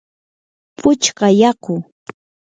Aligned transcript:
puchka 0.77 1.27
yaku. 1.41 1.75